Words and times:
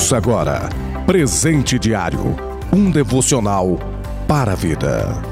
Ouça 0.00 0.16
agora 0.16 0.66
Presente 1.04 1.78
Diário 1.78 2.34
um 2.72 2.90
devocional 2.90 3.78
para 4.26 4.52
a 4.52 4.54
vida. 4.54 5.22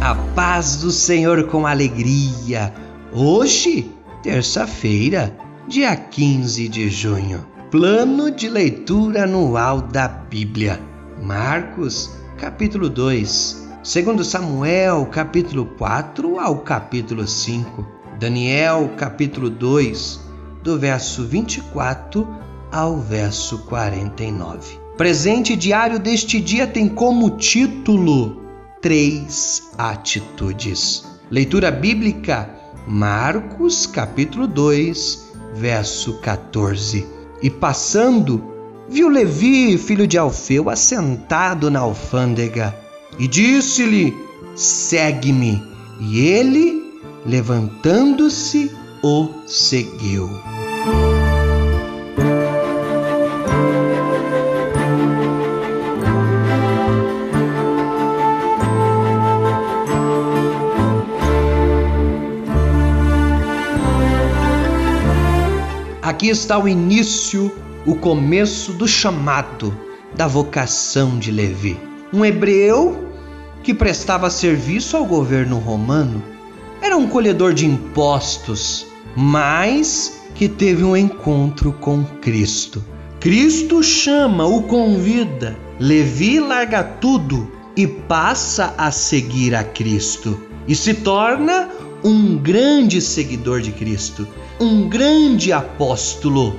A 0.00 0.14
paz 0.34 0.78
do 0.78 0.90
Senhor 0.90 1.44
com 1.44 1.68
alegria. 1.68 2.74
Hoje, 3.12 3.92
terça-feira, 4.24 5.32
dia 5.68 5.94
15 5.94 6.66
de 6.68 6.90
junho. 6.90 7.46
Plano 7.70 8.32
de 8.32 8.48
leitura 8.48 9.22
anual 9.22 9.80
da 9.80 10.08
Bíblia. 10.08 10.80
Marcos, 11.22 12.10
capítulo 12.38 12.90
2. 12.90 13.68
Segundo 13.84 14.24
Samuel, 14.24 15.06
capítulo 15.12 15.64
4 15.78 16.40
ao 16.40 16.58
capítulo 16.58 17.24
5. 17.24 17.86
Daniel, 18.18 18.90
capítulo 18.96 19.48
2, 19.48 20.25
do 20.66 20.76
verso 20.76 21.24
24 21.24 22.26
ao 22.72 22.98
verso 22.98 23.58
49. 23.66 24.80
Presente 24.96 25.54
diário 25.54 25.96
deste 25.96 26.40
dia 26.40 26.66
tem 26.66 26.88
como 26.88 27.30
título 27.38 28.42
Três 28.82 29.70
Atitudes. 29.78 31.04
Leitura 31.30 31.70
bíblica, 31.70 32.50
Marcos, 32.84 33.86
capítulo 33.86 34.48
2, 34.48 35.34
verso 35.54 36.18
14. 36.18 37.06
E 37.40 37.48
passando, 37.48 38.42
viu 38.88 39.08
Levi, 39.08 39.78
filho 39.78 40.04
de 40.04 40.18
Alfeu, 40.18 40.68
assentado 40.68 41.70
na 41.70 41.78
alfândega, 41.78 42.74
e 43.20 43.28
disse-lhe: 43.28 44.12
Segue-me. 44.56 45.62
E 46.00 46.26
ele, 46.26 47.00
levantando-se, 47.24 48.70
o 49.08 49.30
seguiu. 49.46 50.28
Aqui 66.02 66.28
está 66.28 66.58
o 66.58 66.66
início, 66.66 67.52
o 67.86 67.94
começo 67.94 68.72
do 68.72 68.88
chamado, 68.88 69.72
da 70.16 70.26
vocação 70.26 71.16
de 71.16 71.30
Levi. 71.30 71.78
Um 72.12 72.24
hebreu 72.24 73.08
que 73.62 73.72
prestava 73.72 74.28
serviço 74.30 74.96
ao 74.96 75.04
governo 75.04 75.58
romano. 75.58 76.20
Era 76.82 76.96
um 76.96 77.06
colhedor 77.06 77.54
de 77.54 77.66
impostos, 77.66 78.85
mas 79.16 80.20
que 80.34 80.48
teve 80.48 80.84
um 80.84 80.96
encontro 80.96 81.72
com 81.72 82.04
Cristo. 82.20 82.84
Cristo 83.18 83.82
chama, 83.82 84.44
o 84.46 84.64
convida. 84.64 85.56
Levi 85.80 86.38
larga 86.38 86.84
tudo 86.84 87.50
e 87.76 87.86
passa 87.86 88.74
a 88.78 88.90
seguir 88.90 89.54
a 89.54 89.64
Cristo 89.64 90.40
e 90.68 90.74
se 90.74 90.94
torna 90.94 91.68
um 92.04 92.36
grande 92.38 93.00
seguidor 93.00 93.60
de 93.60 93.72
Cristo, 93.72 94.26
um 94.60 94.88
grande 94.88 95.52
apóstolo, 95.52 96.54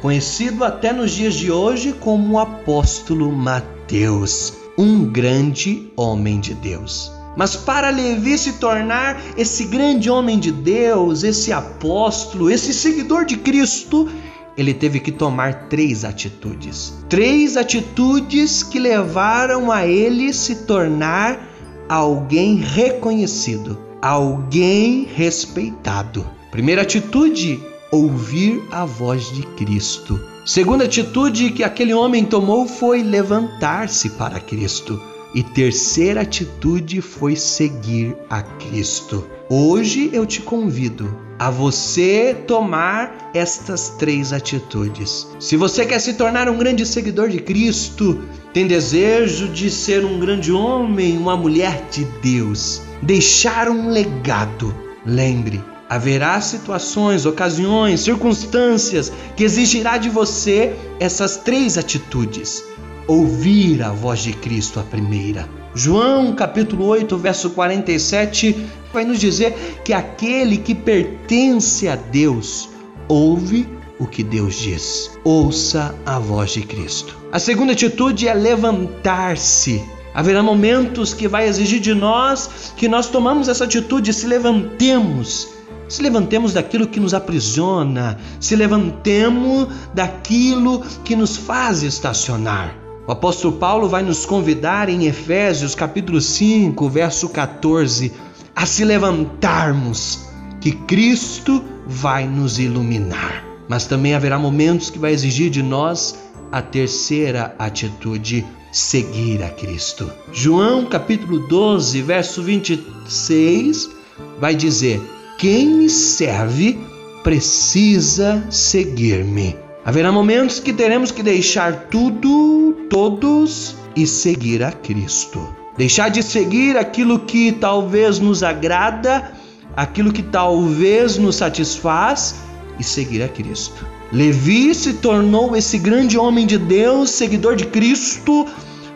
conhecido 0.00 0.64
até 0.64 0.92
nos 0.92 1.12
dias 1.12 1.34
de 1.34 1.50
hoje 1.50 1.92
como 1.92 2.34
o 2.34 2.38
apóstolo 2.38 3.32
Mateus, 3.32 4.54
um 4.76 5.04
grande 5.04 5.90
homem 5.96 6.40
de 6.40 6.54
Deus. 6.54 7.10
Mas 7.36 7.56
para 7.56 7.90
Levi 7.90 8.36
se 8.36 8.54
tornar 8.54 9.20
esse 9.36 9.64
grande 9.64 10.10
homem 10.10 10.38
de 10.38 10.52
Deus, 10.52 11.22
esse 11.22 11.52
apóstolo, 11.52 12.50
esse 12.50 12.74
seguidor 12.74 13.24
de 13.24 13.36
Cristo, 13.36 14.08
ele 14.56 14.74
teve 14.74 15.00
que 15.00 15.10
tomar 15.10 15.68
três 15.68 16.04
atitudes. 16.04 16.94
Três 17.08 17.56
atitudes 17.56 18.62
que 18.62 18.78
levaram 18.78 19.72
a 19.72 19.86
ele 19.86 20.32
se 20.32 20.66
tornar 20.66 21.48
alguém 21.88 22.56
reconhecido, 22.56 23.78
alguém 24.00 25.08
respeitado. 25.14 26.26
Primeira 26.50 26.82
atitude, 26.82 27.60
ouvir 27.90 28.62
a 28.70 28.84
voz 28.84 29.30
de 29.32 29.42
Cristo. 29.42 30.20
Segunda 30.44 30.84
atitude 30.84 31.50
que 31.50 31.62
aquele 31.62 31.94
homem 31.94 32.24
tomou 32.24 32.66
foi 32.66 33.02
levantar-se 33.02 34.10
para 34.10 34.40
Cristo. 34.40 35.00
E 35.34 35.42
terceira 35.42 36.20
atitude 36.20 37.00
foi 37.00 37.36
seguir 37.36 38.14
a 38.28 38.42
Cristo. 38.42 39.26
Hoje 39.48 40.10
eu 40.12 40.26
te 40.26 40.42
convido 40.42 41.16
a 41.38 41.50
você 41.50 42.36
tomar 42.46 43.30
estas 43.32 43.90
três 43.98 44.30
atitudes. 44.30 45.26
Se 45.40 45.56
você 45.56 45.86
quer 45.86 46.00
se 46.00 46.14
tornar 46.14 46.50
um 46.50 46.58
grande 46.58 46.84
seguidor 46.84 47.30
de 47.30 47.38
Cristo, 47.38 48.22
tem 48.52 48.66
desejo 48.66 49.48
de 49.48 49.70
ser 49.70 50.04
um 50.04 50.20
grande 50.20 50.52
homem, 50.52 51.16
uma 51.16 51.36
mulher 51.36 51.88
de 51.90 52.04
Deus, 52.22 52.82
deixar 53.00 53.70
um 53.70 53.88
legado, 53.88 54.74
lembre, 55.04 55.64
haverá 55.88 56.40
situações, 56.42 57.24
ocasiões, 57.24 58.00
circunstâncias 58.00 59.10
que 59.34 59.44
exigirá 59.44 59.96
de 59.96 60.10
você 60.10 60.76
essas 61.00 61.38
três 61.38 61.78
atitudes. 61.78 62.62
Ouvir 63.06 63.82
a 63.82 63.90
voz 63.90 64.20
de 64.20 64.32
Cristo 64.32 64.78
a 64.78 64.82
primeira. 64.84 65.48
João 65.74 66.34
capítulo 66.34 66.86
8, 66.86 67.16
verso 67.18 67.50
47 67.50 68.64
vai 68.92 69.04
nos 69.04 69.18
dizer 69.18 69.80
que 69.84 69.92
aquele 69.92 70.56
que 70.56 70.74
pertence 70.74 71.88
a 71.88 71.96
Deus 71.96 72.68
ouve 73.08 73.66
o 73.98 74.06
que 74.06 74.22
Deus 74.22 74.54
diz. 74.54 75.10
Ouça 75.24 75.94
a 76.06 76.18
voz 76.18 76.52
de 76.52 76.62
Cristo. 76.62 77.16
A 77.32 77.38
segunda 77.38 77.72
atitude 77.72 78.28
é 78.28 78.34
levantar-se. 78.34 79.82
Haverá 80.14 80.42
momentos 80.42 81.12
que 81.12 81.26
vai 81.26 81.48
exigir 81.48 81.80
de 81.80 81.94
nós 81.94 82.72
que 82.76 82.86
nós 82.86 83.08
tomamos 83.08 83.48
essa 83.48 83.64
atitude, 83.64 84.12
se 84.12 84.26
levantemos 84.26 85.48
se 85.88 86.02
levantemos 86.02 86.54
daquilo 86.54 86.86
que 86.86 86.98
nos 86.98 87.12
aprisiona, 87.12 88.18
se 88.40 88.56
levantemos 88.56 89.68
daquilo 89.92 90.80
que 91.04 91.14
nos 91.14 91.36
faz 91.36 91.82
estacionar. 91.82 92.81
O 93.04 93.10
apóstolo 93.10 93.56
Paulo 93.56 93.88
vai 93.88 94.04
nos 94.04 94.24
convidar 94.24 94.88
em 94.88 95.06
Efésios 95.06 95.74
capítulo 95.74 96.20
5, 96.20 96.88
verso 96.88 97.28
14, 97.28 98.12
a 98.54 98.64
se 98.64 98.84
levantarmos, 98.84 100.28
que 100.60 100.70
Cristo 100.70 101.64
vai 101.84 102.28
nos 102.28 102.60
iluminar. 102.60 103.44
Mas 103.68 103.86
também 103.86 104.14
haverá 104.14 104.38
momentos 104.38 104.88
que 104.88 105.00
vai 105.00 105.12
exigir 105.12 105.50
de 105.50 105.64
nós 105.64 106.16
a 106.52 106.62
terceira 106.62 107.56
atitude, 107.58 108.46
seguir 108.70 109.42
a 109.42 109.48
Cristo. 109.48 110.08
João 110.32 110.86
capítulo 110.86 111.40
12, 111.48 112.02
verso 112.02 112.40
26 112.40 113.90
vai 114.38 114.54
dizer: 114.54 115.02
quem 115.38 115.66
me 115.66 115.90
serve 115.90 116.78
precisa 117.24 118.46
seguir-me. 118.48 119.61
Haverá 119.84 120.12
momentos 120.12 120.60
que 120.60 120.72
teremos 120.72 121.10
que 121.10 121.22
deixar 121.22 121.88
tudo, 121.90 122.86
todos 122.88 123.74
e 123.96 124.06
seguir 124.06 124.62
a 124.62 124.70
Cristo. 124.70 125.54
Deixar 125.76 126.08
de 126.08 126.22
seguir 126.22 126.76
aquilo 126.76 127.20
que 127.20 127.52
talvez 127.52 128.18
nos 128.18 128.42
agrada, 128.42 129.32
aquilo 129.76 130.12
que 130.12 130.22
talvez 130.22 131.16
nos 131.18 131.36
satisfaz 131.36 132.36
e 132.78 132.84
seguir 132.84 133.22
a 133.22 133.28
Cristo. 133.28 133.84
Levi 134.12 134.74
se 134.74 134.94
tornou 134.94 135.56
esse 135.56 135.78
grande 135.78 136.16
homem 136.16 136.46
de 136.46 136.58
Deus, 136.58 137.10
seguidor 137.10 137.56
de 137.56 137.66
Cristo, 137.66 138.46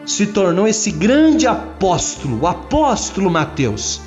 se 0.04 0.26
tornou 0.26 0.68
esse 0.68 0.90
grande 0.90 1.46
apóstolo, 1.46 2.40
o 2.42 2.46
apóstolo 2.46 3.30
Mateus 3.30 4.00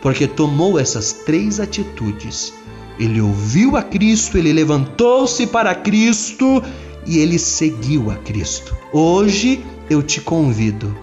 porque 0.00 0.26
tomou 0.26 0.78
essas 0.78 1.12
três 1.12 1.60
atitudes. 1.60 2.52
Ele 2.98 3.20
ouviu 3.20 3.76
a 3.76 3.82
Cristo, 3.82 4.36
ele 4.36 4.52
levantou-se 4.52 5.46
para 5.46 5.74
Cristo 5.74 6.62
e 7.06 7.18
ele 7.18 7.38
seguiu 7.38 8.10
a 8.10 8.16
Cristo. 8.16 8.76
Hoje 8.92 9.64
eu 9.88 10.02
te 10.02 10.20
convido, 10.20 10.94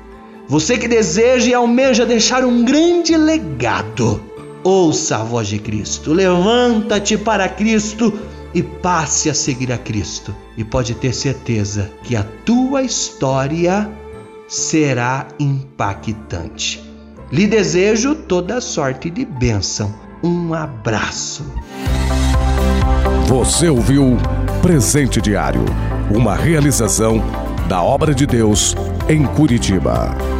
você 0.47 0.77
que 0.77 0.87
deseja 0.87 1.49
e 1.49 1.53
almeja 1.53 2.05
deixar 2.05 2.45
um 2.45 2.63
grande 2.63 3.17
legado, 3.17 4.21
ouça 4.63 5.17
a 5.17 5.23
voz 5.23 5.47
de 5.47 5.57
Cristo, 5.57 6.13
levanta-te 6.13 7.17
para 7.17 7.49
Cristo 7.49 8.13
e 8.53 8.61
passe 8.61 9.27
a 9.27 9.33
seguir 9.33 9.71
a 9.71 9.77
Cristo. 9.77 10.35
E 10.55 10.63
pode 10.63 10.93
ter 10.93 11.13
certeza 11.13 11.91
que 12.03 12.15
a 12.15 12.23
tua 12.45 12.83
história 12.83 13.89
será 14.47 15.27
impactante. 15.39 16.81
Lhe 17.31 17.47
desejo 17.47 18.13
toda 18.13 18.61
sorte 18.61 19.09
de 19.09 19.25
bênção. 19.25 19.93
Um 20.23 20.53
abraço. 20.53 21.43
Você 23.27 23.69
ouviu 23.69 24.17
Presente 24.61 25.21
Diário, 25.21 25.65
uma 26.09 26.35
realização 26.35 27.23
da 27.67 27.81
obra 27.81 28.13
de 28.13 28.25
Deus 28.25 28.75
em 29.07 29.23
Curitiba. 29.25 30.34